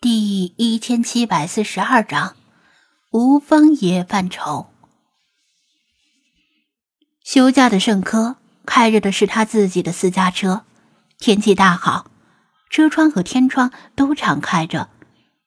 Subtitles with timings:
[0.00, 2.36] 第一千七百四十二章，
[3.10, 4.68] 无风也犯愁。
[7.24, 10.64] 休假的盛科开着的是他自己的私家车，
[11.18, 12.08] 天气大好，
[12.70, 14.88] 车窗和天窗都敞开着，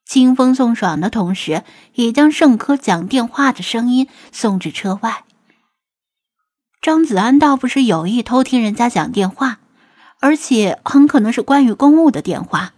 [0.04, 1.64] 清风送爽的同时，
[1.94, 5.24] 也将盛科讲电话的声音送至车外。
[6.82, 9.62] 张子安倒不是有意偷听人家讲电话，
[10.20, 12.74] 而且很可能是关于公务的电话，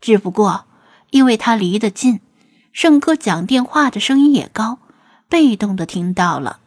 [0.00, 0.65] 只不过。
[1.10, 2.20] 因为他离得近，
[2.72, 4.78] 盛科讲电话的声音也高，
[5.28, 6.60] 被动的听到了。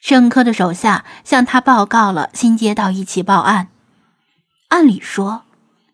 [0.00, 3.68] 盛科的手下向他报告了新接到一起报案。
[4.68, 5.42] 按理说，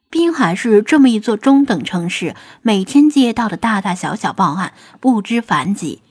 [0.08, 6.02] 滨海市这么一座中等城市，每天接到的大大小小报案不知凡几。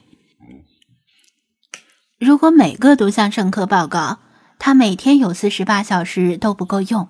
[2.20, 4.20] 如果每个都向盛科报告，
[4.60, 7.08] 他每天有四十八小时都不够用。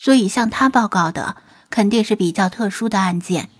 [0.00, 1.36] 所以向他报告的
[1.68, 3.50] 肯定是比较特殊的案件，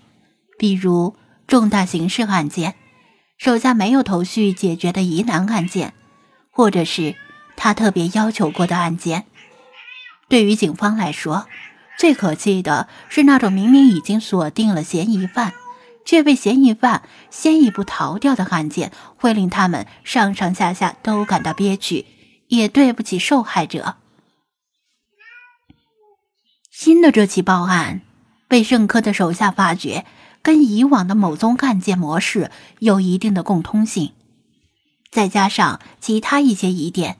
[0.57, 2.73] 比如重大刑事案件，
[3.37, 5.93] 手下没有头绪解决的疑难案件，
[6.49, 7.15] 或者是
[7.55, 9.25] 他特别要求过的案件。
[10.27, 11.45] 对于警方来说，
[11.99, 15.53] 最可气的是那种明明已经锁定了嫌疑犯，
[16.05, 22.07] 却被嫌疑犯先一步逃掉的案件，会令他们上上下下都感到憋屈，
[22.47, 23.97] 也对不起受害者。
[26.71, 28.01] 新的这起报案
[28.47, 30.05] 被盛科的手下发觉，
[30.41, 34.13] 跟以往的某宗案件模式有一定的共通性，
[35.11, 37.17] 再加上其他一些疑点，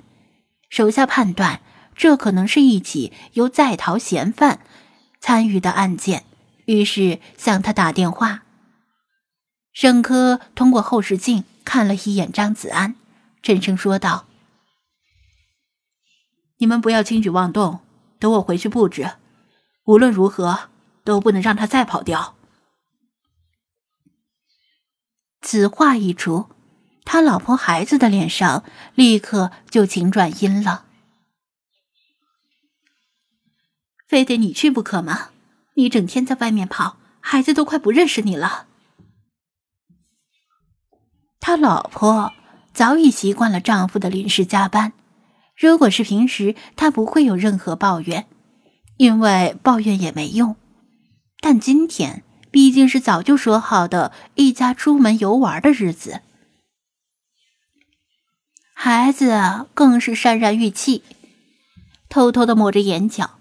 [0.70, 1.60] 手下判断
[1.96, 4.62] 这可能是一起由在逃嫌犯
[5.20, 6.24] 参与的案件，
[6.66, 8.44] 于是向他打电话。
[9.74, 12.96] 盛科通过后视镜看了一眼张子安，
[13.44, 14.26] 沉声说道
[16.60, 17.80] ：“你们不要轻举妄动，
[18.18, 19.12] 等我回去布置。”
[19.86, 20.70] 无论如何
[21.04, 22.36] 都不能让他再跑掉。
[25.42, 26.50] 此话一出，
[27.04, 28.64] 他老婆孩子的脸上
[28.96, 30.86] 立刻就晴转阴了。
[34.08, 35.30] 非得你去不可吗？
[35.76, 38.68] 你整天在外面跑，孩子都快不认识你了。
[41.40, 42.34] 他老婆
[42.74, 44.94] 早已习惯了丈夫的临时加班，
[45.58, 48.28] 如果是平时，她不会有任何抱怨。
[49.02, 50.56] 因为抱怨也没用，
[51.40, 56.22] 但今天毕竟是早就说好的一家出门游玩的日子，
[58.76, 61.02] 孩子更是潸然欲泣，
[62.10, 63.40] 偷偷的抹着眼角。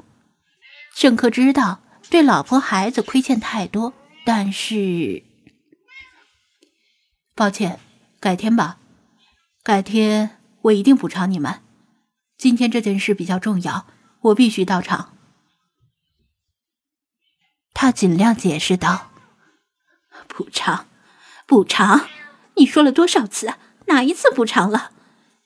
[0.96, 3.92] 郑克知道对老婆孩子亏欠太多，
[4.24, 5.22] 但是
[7.34, 7.78] 抱歉，
[8.18, 8.78] 改天吧，
[9.62, 11.60] 改天我一定补偿你们。
[12.38, 13.86] 今天这件事比较重要，
[14.22, 15.18] 我必须到场。
[17.80, 19.10] 他尽量解释道
[20.28, 20.86] ：“补偿，
[21.46, 22.10] 补偿，
[22.56, 23.54] 你说了多少次？
[23.86, 24.90] 哪一次补偿了？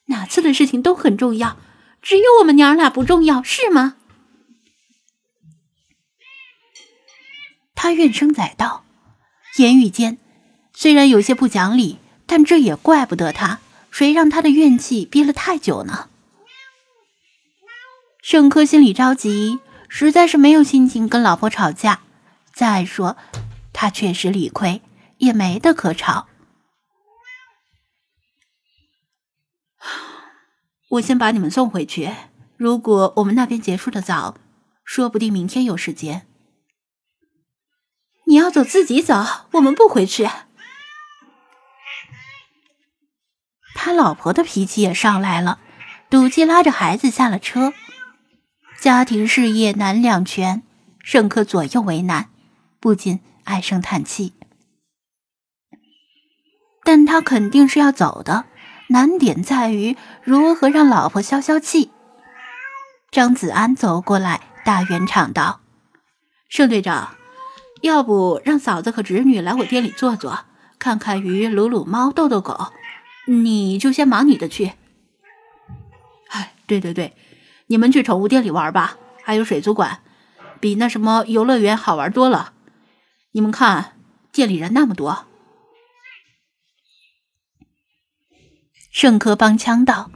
[0.06, 1.56] 哪次的事情都很重要，
[2.02, 3.94] 只有我们娘俩不重要，是吗？”
[7.76, 8.84] 他怨声载道，
[9.58, 10.18] 言语间
[10.72, 13.60] 虽然有些不讲理，但这也怪不得他，
[13.92, 16.08] 谁让他的怨气憋了太久呢？
[18.20, 22.00] 盛科心里着急，实在是没有心情跟老婆吵架。
[22.54, 23.16] 再说，
[23.72, 24.80] 他确实理亏，
[25.18, 26.28] 也没得可吵。
[30.90, 32.12] 我先把你们送回去。
[32.56, 34.36] 如果我们那边结束的早，
[34.84, 36.26] 说不定明天有时间。
[38.26, 39.14] 你要走自己走，
[39.52, 40.28] 我们不回去。
[43.74, 45.58] 他老婆的脾气也上来了，
[46.08, 47.74] 赌气拉着孩子下了车。
[48.80, 50.62] 家庭事业难两全，
[51.00, 52.30] 盛克左右为难。
[52.84, 54.34] 不禁唉声叹气，
[56.84, 58.44] 但他肯定是要走的，
[58.88, 61.90] 难点在于如何让老婆消消气。
[63.10, 65.62] 张子安走过来，大圆场道
[66.50, 67.14] ：“盛队长，
[67.80, 70.40] 要不让嫂子和侄女来我店里坐坐，
[70.78, 72.70] 看看鱼，撸撸猫，逗逗狗，
[73.26, 74.72] 你就先忙你的去。
[76.28, 77.16] 哎，对对对，
[77.68, 80.00] 你们去宠物店里玩吧，还有水族馆，
[80.60, 82.50] 比那什么游乐园好玩多了。”
[83.36, 83.94] 你们看，
[84.30, 85.26] 店里人那么多。
[88.92, 90.12] 盛科帮腔道：“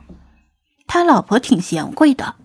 [0.87, 2.37] 他老婆挺贤惠的，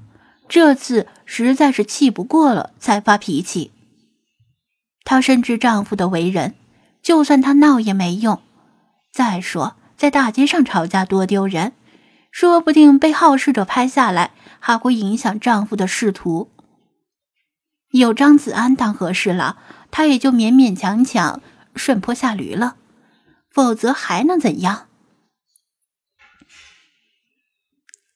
[0.49, 3.71] 这次实在是气不过了才发脾气。
[5.05, 6.55] 她深知丈夫的为人，
[7.03, 8.41] 就算他闹也没用。
[9.11, 11.73] 再说，在大街上吵架多丢人，
[12.31, 16.49] 说不定被好事者拍下来，还会影响丈夫的仕途。”
[17.93, 19.57] 有张子安当和事佬，
[19.95, 21.39] 他也就勉勉强强
[21.75, 22.77] 顺坡下驴了，
[23.51, 24.87] 否则还能怎样？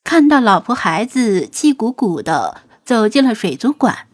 [0.04, 4.08] 看到老婆孩子气鼓鼓的走进了水族馆，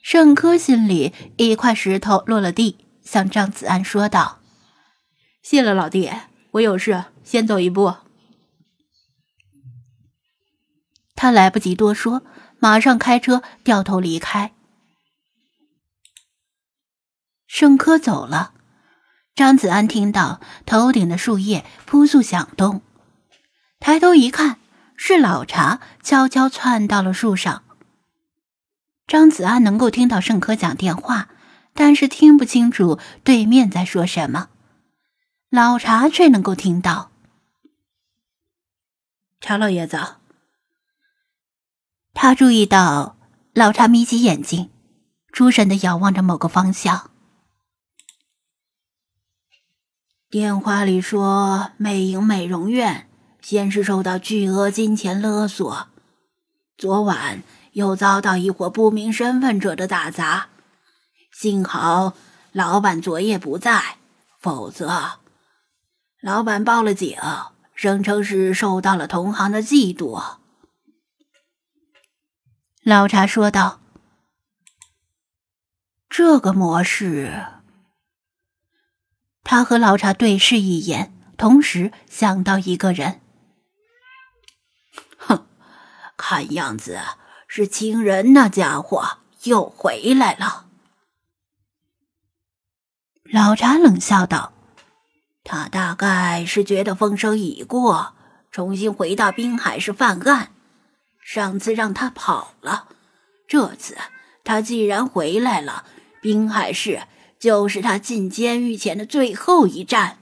[0.00, 4.38] 盛科心里一块石头落了地，向张子安说道
[5.42, 6.12] ：“谢了，老弟，
[6.52, 7.96] 我有事先走一步。”
[11.16, 12.22] 他来不及多说，
[12.60, 14.52] 马上开车掉头离开。
[17.48, 18.52] 盛科走了，
[19.34, 22.82] 张子安听到头顶的树叶扑簌响动，
[23.80, 24.60] 抬头一看，
[24.96, 27.64] 是老茶悄悄窜到了树上。
[29.06, 31.30] 张子安能够听到盛科讲电话，
[31.72, 34.50] 但是听不清楚对面在说什么，
[35.48, 37.10] 老茶却能够听到。
[39.40, 39.98] 查老爷子。
[42.12, 43.16] 他注意到
[43.54, 44.70] 老查眯起眼睛，
[45.32, 47.07] 出神的遥望着某个方向。
[50.30, 53.08] 电话里说，魅影美容院
[53.40, 55.88] 先是受到巨额金钱勒索，
[56.76, 57.42] 昨晚
[57.72, 60.48] 又遭到一伙不明身份者的打砸，
[61.32, 62.12] 幸好
[62.52, 63.96] 老板昨夜不在，
[64.38, 65.18] 否则
[66.20, 67.16] 老板报了警，
[67.74, 70.36] 声称是受到了同行的嫉妒。
[72.82, 73.80] 老茶说道
[76.10, 77.46] ：“这个模式。”
[79.50, 83.22] 他和老茶对视一眼，同时想到一个人。
[85.16, 85.46] 哼，
[86.18, 86.98] 看样子
[87.46, 90.66] 是亲人那家伙又回来了。
[93.32, 94.52] 老茶冷笑道
[95.42, 98.12] ：“他大概是觉得风声已过，
[98.50, 100.52] 重新回到滨海市犯案。”
[101.24, 102.88] 上次让他跑了，
[103.46, 103.96] 这次
[104.44, 105.86] 他既然回来了，
[106.20, 107.00] 滨海市
[107.38, 110.18] 就是他进监狱前的最后一站。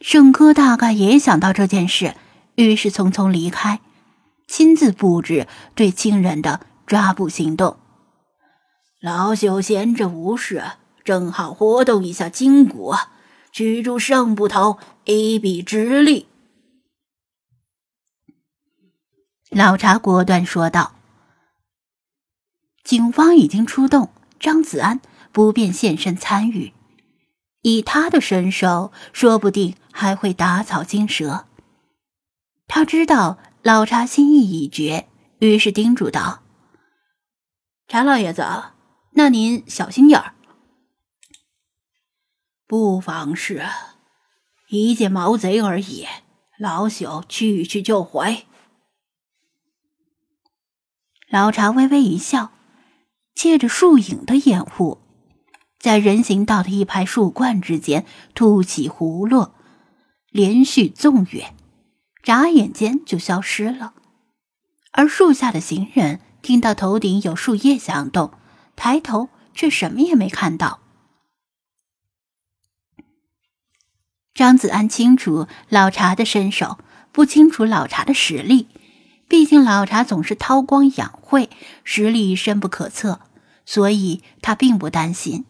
[0.00, 2.14] 盛科大概也想到这件事，
[2.54, 3.80] 于是匆匆离开，
[4.46, 7.78] 亲自布置对亲人的抓捕行动。
[9.00, 10.62] 老朽闲着无事，
[11.04, 12.94] 正好活动一下筋骨，
[13.52, 16.26] 取出圣捕头，一臂之力。
[19.50, 20.94] 老查果断说道
[22.82, 25.00] ：“警方已经出动，张子安
[25.32, 26.72] 不便现身参与。
[27.62, 31.46] 以他的身手，说不定还会打草惊蛇。
[32.66, 35.08] 他知道老查心意已决，
[35.40, 36.42] 于是叮嘱道
[37.86, 38.44] ：‘查老爷子，
[39.12, 40.34] 那您小心点儿，
[42.66, 43.62] 不妨事，
[44.68, 46.06] 一介毛贼而已，
[46.58, 48.46] 老朽去去就回。’”
[51.28, 52.52] 老茶微微一笑，
[53.34, 55.00] 借着树影的掩护，
[55.78, 58.04] 在人行道的一排树冠之间
[58.34, 59.54] 凸起弧落，
[60.30, 61.54] 连续纵跃，
[62.22, 63.94] 眨眼间就消失了。
[64.92, 68.32] 而树下的行人听到头顶有树叶响动，
[68.76, 70.80] 抬头却什么也没看到。
[74.34, 76.78] 张子安清楚老茶的身手，
[77.12, 78.68] 不清楚老茶的实力。
[79.30, 81.50] 毕竟老茶总是韬光养晦，
[81.84, 83.20] 实力深不可测，
[83.64, 85.44] 所以他并不担心。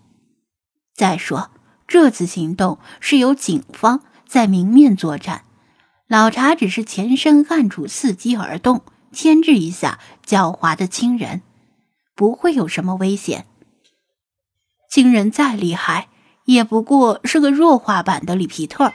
[0.94, 1.50] 再说，
[1.88, 5.44] 这次行动是由警方在明面作战，
[6.06, 11.40] 老茶只是前身暗处伺机而动，牵制一下狡猾的亲人，
[12.14, 13.46] 不会有什么危险。
[14.90, 16.08] 亲人再厉害，
[16.44, 18.92] 也不过是个弱化版的里皮特，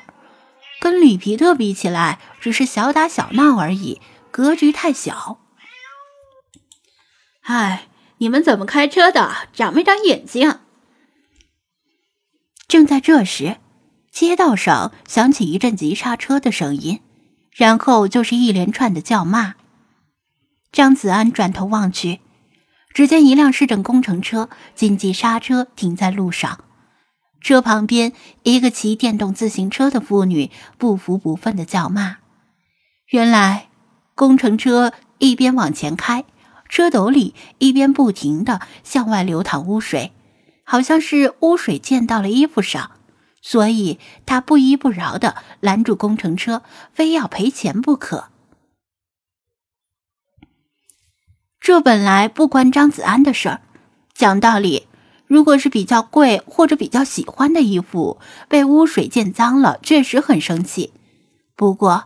[0.79, 3.99] 跟里皮特比起来，只是小打小闹而已。
[4.35, 5.39] 格局太小。
[7.43, 7.87] 哎，
[8.17, 9.47] 你们怎么开车的？
[9.53, 10.59] 长没长眼睛？
[12.67, 13.55] 正在这时，
[14.11, 16.99] 街道上响起一阵急刹车的声音，
[17.53, 19.55] 然后就是一连串的叫骂。
[20.69, 22.19] 张子安转头望去，
[22.93, 26.65] 只见一辆市政工程车紧急刹车停在路上，
[27.39, 28.11] 车旁边
[28.43, 32.17] 一个骑电动自行车的妇女不服不忿的叫骂。
[33.07, 33.69] 原来。
[34.15, 36.23] 工程车一边往前开，
[36.69, 40.13] 车斗里一边不停的向外流淌污水，
[40.63, 42.91] 好像是污水溅到了衣服上，
[43.41, 48.29] 所以他不依不饶的拦住工程车，非要赔钱不可。
[51.59, 53.61] 这本来不关张子安的事儿，
[54.13, 54.87] 讲道理，
[55.27, 60.93] 如果是比较贵或者比较喜欢的衣服被污水溅脏了，确实很生气。
[61.57, 62.05] 不过。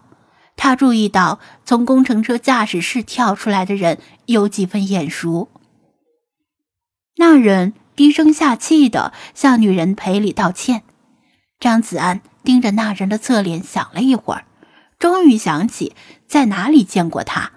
[0.61, 5.47] 他注意到从工程车驾驶室跳出来的人有几分眼熟。
[7.15, 10.83] 那人低声下气的向女人赔礼道歉。
[11.61, 14.43] 张子安盯着那人的侧脸想了一会儿，
[14.99, 15.95] 终于想起
[16.27, 17.53] 在哪里见过他，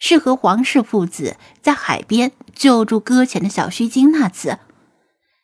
[0.00, 4.58] 是和黄氏父子在海边救助搁浅的小须鲸那次，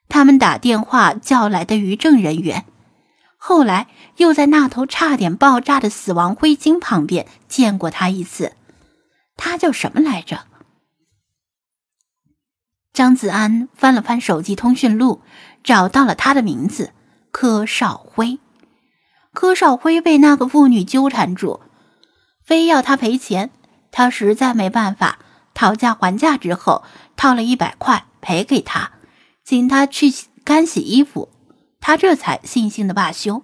[0.09, 2.65] 他们打电话叫来的渔政人员。
[3.47, 8.55] 后来又在那头差点爆炸的死亡灰鲸旁边见过他一次，
[9.37, 10.47] 他叫什么来着？
[12.95, 15.21] 张子安翻了翻手机通讯录，
[15.63, 16.95] 找到了他的名字
[17.33, 18.39] 柯少辉。
[19.35, 21.61] 柯少辉被那个妇女纠缠住，
[22.43, 23.51] 非要他赔钱，
[23.91, 25.19] 他实在没办法，
[25.53, 26.83] 讨价还价之后，
[27.15, 28.93] 掏了一百块赔给他，
[29.45, 30.11] 请他去
[30.45, 31.29] 干洗衣服。
[31.87, 33.43] 他这才悻悻的罢休。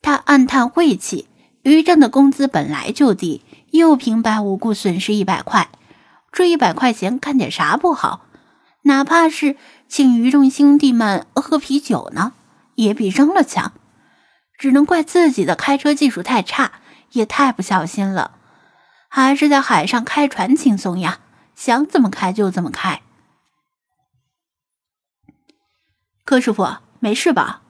[0.00, 1.26] 他暗叹晦气，
[1.64, 5.70] 于正的工资本来就低，又平白无故损失一百块，
[6.30, 8.26] 这一百块钱干点啥不好？
[8.82, 9.56] 哪怕是
[9.88, 12.32] 请于正兄弟们喝啤酒呢，
[12.76, 13.72] 也比扔了强。
[14.56, 16.74] 只能怪自己的开车技术太差，
[17.10, 18.36] 也太不小心了。
[19.08, 21.18] 还是在海上开船轻松呀，
[21.56, 23.00] 想怎么开就怎么开。
[26.34, 26.66] 柯师傅。
[26.98, 27.62] 没事吧？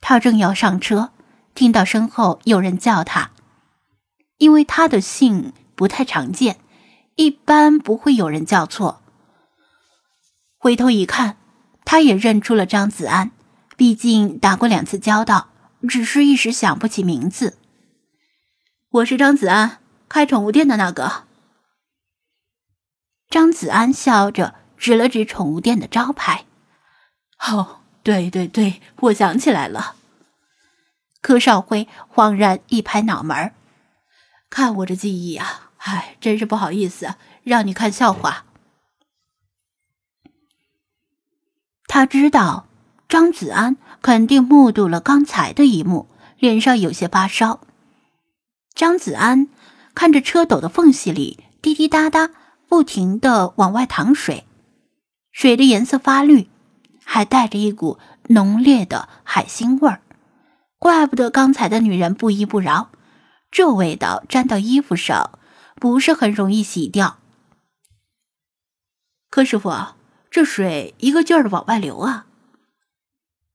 [0.00, 1.10] 他正要上车，
[1.54, 3.32] 听到身后有人叫他，
[4.38, 6.58] 因为他的姓不太常见，
[7.16, 9.02] 一般不会有人叫错。
[10.56, 11.36] 回头一看，
[11.84, 13.32] 他也认出了张子安，
[13.76, 15.48] 毕竟打过两次交道，
[15.86, 17.58] 只是一时想不起名字。
[18.88, 21.24] 我是张子安，开宠物店的那个。
[23.28, 26.45] 张子安笑着指了指宠物店的招牌。
[27.38, 29.96] 哦，对对对，我想起来了。
[31.20, 33.52] 柯少辉恍然一拍脑门
[34.48, 38.44] 看我这记忆啊，唉，真是不好意思，让你看笑话。
[41.88, 42.66] 他知道
[43.08, 47.60] 张子安肯定目睹了刚才的一幕，脸上有些发烧。
[48.74, 49.48] 张子安
[49.94, 52.30] 看着车斗的缝隙里滴滴答答
[52.68, 54.44] 不停的往外淌水，
[55.32, 56.48] 水的颜色发绿。
[57.08, 57.98] 还带着一股
[58.30, 60.02] 浓烈的海腥味儿，
[60.78, 62.90] 怪不得刚才的女人不依不饶。
[63.50, 65.38] 这味道沾到衣服上，
[65.76, 67.18] 不是很容易洗掉。
[69.30, 69.72] 柯师傅，
[70.30, 72.26] 这水一个劲儿的往外流啊！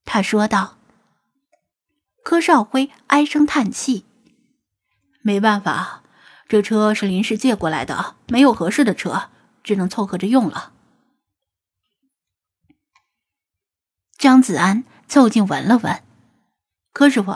[0.05, 0.77] 他说道。
[2.24, 4.05] 柯少辉唉声叹气
[5.22, 6.03] ：“没办法，
[6.48, 9.29] 这车是临时借过来的，没有合适的车，
[9.63, 10.72] 只能凑合着用了。”
[14.21, 16.03] 张子安凑近闻了闻，
[16.93, 17.35] 柯师傅，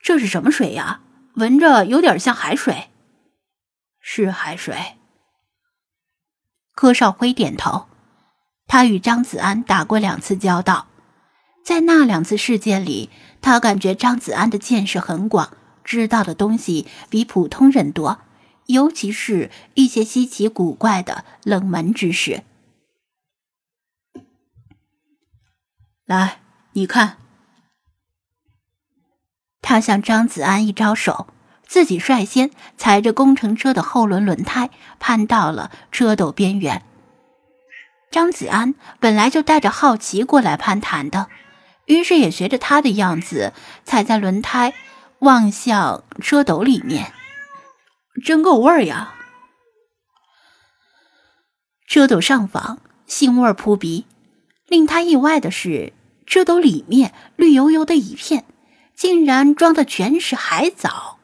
[0.00, 1.00] 这是什么水呀？
[1.34, 2.90] 闻着有点像海水。
[4.00, 4.76] 是海水。
[6.76, 7.88] 柯少辉点头。
[8.68, 10.86] 他与张子安打过两次交道，
[11.64, 13.10] 在那两次事件里，
[13.40, 18.20] 他感觉张子安的见识很广，知道的东西比普通人多，
[18.66, 22.44] 尤其是一些稀奇古怪的冷门知识。
[26.12, 26.40] 来，
[26.72, 27.16] 你看。
[29.62, 31.28] 他向张子安一招手，
[31.66, 34.68] 自己率先踩着工程车的后轮轮胎，
[35.00, 36.82] 攀到了车斗边缘。
[38.10, 41.28] 张子安本来就带着好奇过来攀谈的，
[41.86, 44.74] 于是也学着他的样子，踩在轮胎，
[45.20, 47.14] 望向车斗里面。
[48.22, 49.14] 真够味儿呀！
[51.86, 54.04] 车斗上方，腥味扑鼻。
[54.68, 55.92] 令他意外的是，
[56.32, 58.46] 这斗里面绿油油的一片，
[58.94, 61.18] 竟然装的全是海藻。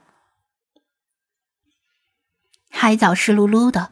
[2.68, 3.90] 海藻湿漉漉的，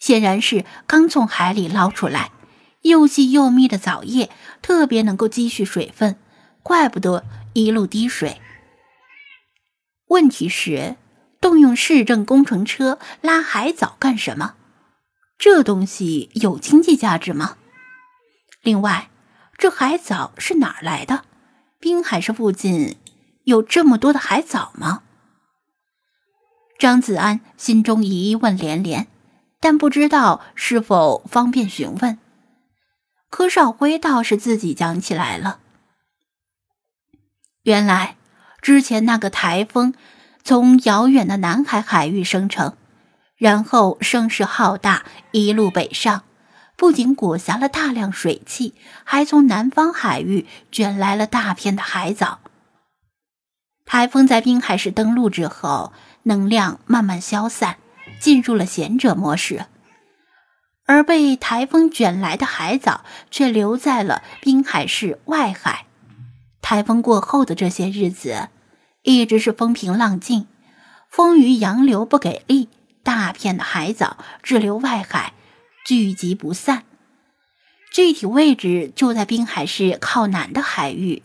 [0.00, 2.32] 显然是刚从海里捞出来，
[2.82, 6.18] 又细又密的藻叶特别能够积蓄水分，
[6.64, 8.40] 怪不得一路滴水。
[10.08, 10.96] 问题是，
[11.40, 14.56] 动用市政工程车拉海藻干什么？
[15.38, 17.58] 这东西有经济价值吗？
[18.62, 19.08] 另外，
[19.58, 21.24] 这海藻是哪儿来的？
[21.80, 22.96] 滨海市附近
[23.42, 25.02] 有这么多的海藻吗？
[26.78, 29.08] 张子安心中疑问连连，
[29.58, 32.20] 但不知道是否方便询问。
[33.30, 35.58] 柯少辉倒是自己讲起来了。
[37.64, 38.16] 原来，
[38.62, 39.92] 之前那个台风
[40.44, 42.76] 从遥远的南海海域生成，
[43.36, 46.22] 然后声势浩大，一路北上。
[46.78, 52.38] 不仅裹挟了大量水汽，还从南方海域卷来了大片的海藻。
[53.84, 55.92] 台风在滨海市登陆之后，
[56.22, 57.78] 能量慢慢消散，
[58.20, 59.66] 进入了贤者模式，
[60.86, 65.86] 而被台风卷来的海藻却留在了滨海市外海。
[66.62, 68.50] 台风过后的这些日子，
[69.02, 70.46] 一直是风平浪静，
[71.10, 72.68] 风雨洋流不给力，
[73.02, 75.32] 大片的海藻滞留外海，
[75.88, 76.84] 聚集不散。
[77.90, 81.22] 具体位置就在滨海市靠南的海域。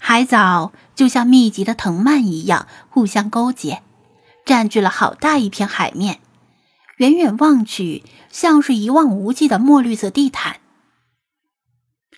[0.00, 3.84] 海藻就像密集的藤蔓一样互相勾结，
[4.44, 6.18] 占据了好大一片海面。
[6.96, 10.58] 远远望去，像是一望无际的墨绿色地毯。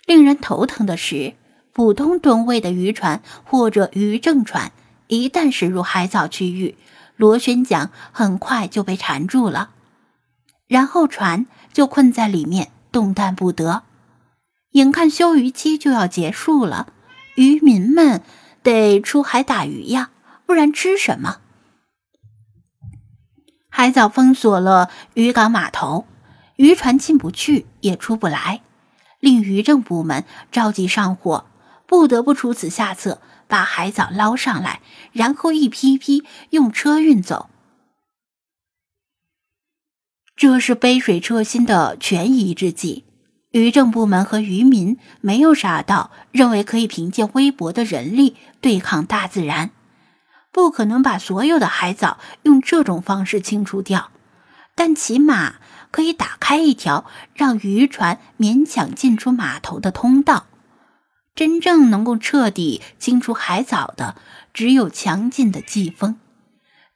[0.07, 1.35] 令人头疼的是，
[1.71, 4.71] 普通吨位的渔船或者渔政船，
[5.05, 6.75] 一旦驶入海藻区域，
[7.15, 9.69] 螺旋桨很快就被缠住了，
[10.73, 13.83] 然后船就困在里面，动弹不得。
[14.71, 16.87] 眼看休渔期就要结束了。
[17.35, 18.23] 渔民们
[18.63, 20.09] 得出海打鱼呀，
[20.47, 21.37] 不然吃什么？
[23.69, 26.07] 海藻封锁了渔港码头，
[26.55, 28.61] 渔船进不去也出不来，
[29.19, 31.45] 令渔政部门着急上火，
[31.85, 37.51] 不得不出此下策，把海藻捞上来，然后一批批用车运走。
[40.43, 43.05] 这是杯水车薪的权宜之计。
[43.51, 49.69] 渔政部门和渔民没有傻到认为可以凭借微薄的人力对抗大自然，
[50.51, 54.11] 不可能把所有的海藻用这种方式清除掉，
[54.75, 55.53] 但起码
[55.91, 60.47] 可以打开一条让渔船勉强进出码头的通道。
[61.33, 64.17] 真正能够彻底清除海藻的，
[64.53, 66.17] 只有强劲的季风，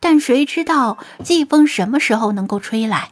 [0.01, 3.11] 但谁知道季风什么时候能够吹来？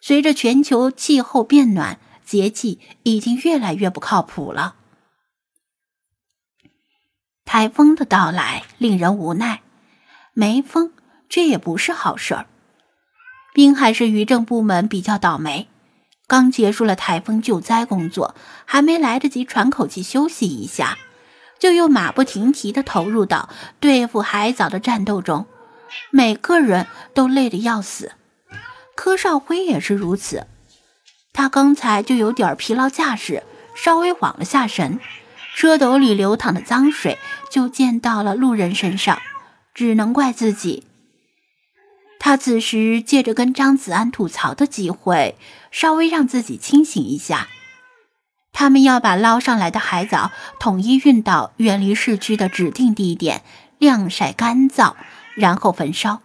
[0.00, 1.98] 随着全球气候变暖。
[2.22, 4.76] 节气已经越来越不靠谱了。
[7.44, 9.62] 台风的到来令人无奈，
[10.32, 10.92] 没风
[11.28, 12.46] 这也不是好事儿。
[13.52, 15.66] 滨海市渔政部门比较倒霉，
[16.28, 20.98] 刚结束了台风救灾工作，还没来得及喘口气休息一下，
[21.58, 23.48] 就又马不停蹄地投入到
[23.80, 25.46] 对付海藻的战斗中，
[26.12, 28.12] 每个人都累得要死。
[29.02, 30.46] 柯少辉也是如此。
[31.32, 35.00] 他刚才就有点疲劳驾驶，稍微晃了下神，
[35.56, 37.16] 车斗里流淌的脏水
[37.50, 39.18] 就溅到了路人身上，
[39.72, 40.84] 只能怪自己。
[42.18, 45.38] 他此时借着跟张子安吐槽的机会，
[45.70, 47.48] 稍微让自己清醒一下。
[48.52, 53.40] 他们要把捞上来的海藻统一运到远离市区的指定地点，
[53.78, 54.92] 晾晒干燥，
[55.34, 56.20] 然后焚烧。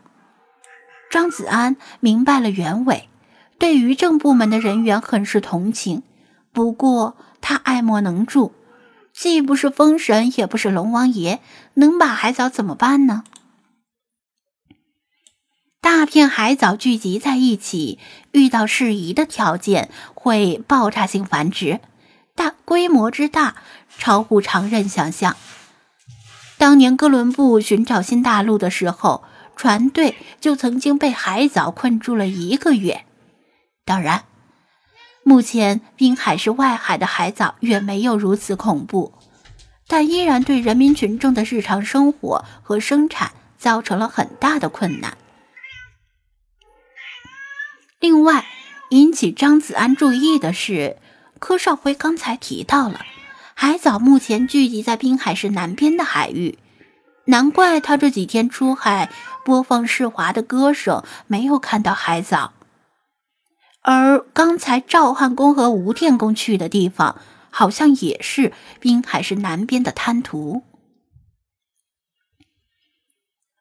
[1.15, 3.07] 张子安明白了原委。
[3.57, 6.03] 对渔政部门的人员很是同情，
[6.51, 8.53] 不过他爱莫能助，
[9.13, 11.39] 既不是风神，也不是龙王爷，
[11.75, 13.23] 能把海藻怎么办呢？
[15.79, 17.97] 大片海藻聚集在一起，
[18.33, 21.79] 遇到适宜的条件会爆炸性繁殖，
[22.35, 23.55] 大规模之大，
[23.97, 25.37] 超乎常人想象。
[26.57, 29.23] 当年哥伦布寻找新大陆的时候，
[29.55, 33.05] 船队就曾经被海藻困住了一个月。
[33.85, 34.25] 当然，
[35.23, 39.13] 目前滨海市外海的海藻远没有如此恐怖，
[39.87, 45.17] 但依然对人民群众的日常生活和生产造成了很大的困难。
[47.99, 48.45] 另外，
[48.89, 50.97] 引起张子安注意的是，
[51.39, 53.05] 柯少辉刚才提到了
[53.55, 56.59] 海藻目前聚集在滨海市南边的海域，
[57.25, 59.11] 难怪他这几天出海
[59.43, 62.53] 播放世华的歌声，没有看到海藻。
[63.81, 67.19] 而刚才赵汉公和吴天公去的地方，
[67.51, 70.63] 好像也是滨海市南边的滩涂。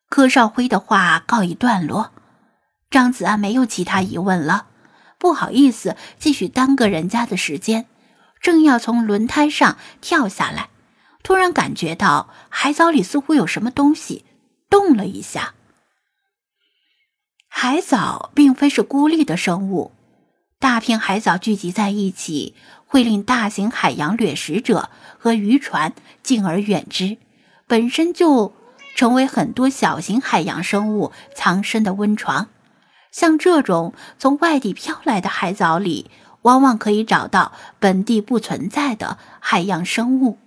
[0.09, 2.13] 柯少辉的话告一段落，
[2.91, 4.67] 张子安没有其他疑问了，
[5.19, 7.87] 不好意思继续耽搁人家的时间，
[8.41, 10.71] 正要从轮胎上跳下来，
[11.25, 14.25] 突然感觉到海藻里似乎有什么东西
[14.71, 15.55] 动了一下。
[17.49, 19.91] 海藻并非是孤立的生物。
[20.61, 22.55] 大片海藻聚集在一起，
[22.87, 27.17] 会令大型海洋掠食者和渔船敬而远之，
[27.67, 28.53] 本身就
[28.97, 32.49] 成为很多小型海洋生物藏身的温床。
[33.11, 36.11] 像这种从外地飘来的海藻里，
[36.43, 40.39] 往往可以找到本地不存在的海洋生物。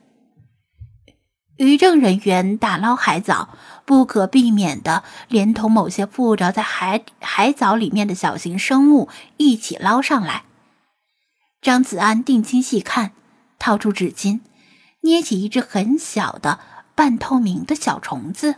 [1.57, 3.49] 渔政人员打捞海藻，
[3.83, 10.43] 不可避免的连同某些附着在海海藻里面的小型生物一起捞上来。
[11.61, 13.11] 张子安定睛细看，
[13.57, 14.41] 掏出纸巾，
[15.01, 16.59] 捏起一只很小的
[16.93, 18.55] 半透明的小虫子。